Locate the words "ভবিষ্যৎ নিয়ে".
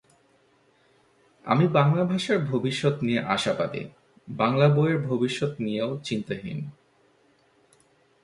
2.45-3.21